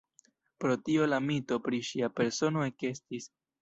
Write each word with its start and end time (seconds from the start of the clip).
Pro 0.63 0.77
tio 0.87 1.05
la 1.13 1.21
mito 1.27 1.61
pri 1.69 1.83
ŝia 1.93 2.13
persono 2.19 2.69
ekestis. 2.75 3.35